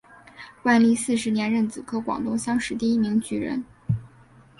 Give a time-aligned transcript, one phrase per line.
[0.63, 3.63] 万历四十年壬子科广东乡试第一名举人。